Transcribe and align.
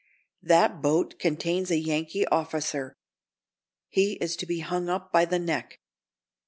"That 0.41 0.81
boat 0.81 1.19
contains 1.19 1.69
a 1.69 1.77
Yankee 1.77 2.25
officer. 2.25 2.97
He 3.87 4.13
is 4.13 4.35
to 4.37 4.47
be 4.47 4.61
hung 4.61 4.89
up 4.89 5.11
by 5.11 5.25
the 5.25 5.37
neck. 5.37 5.79